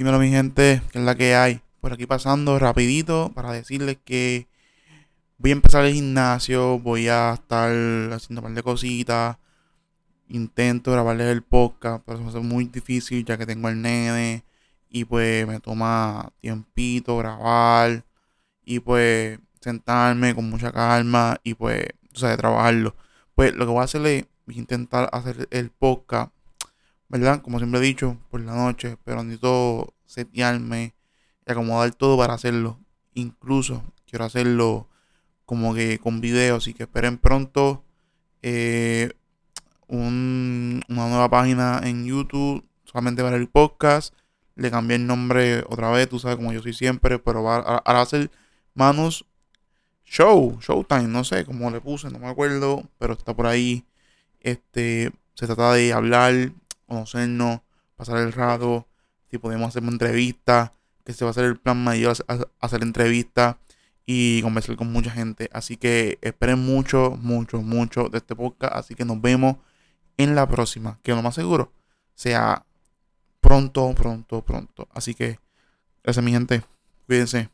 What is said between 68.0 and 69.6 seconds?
de este podcast. Así que nos vemos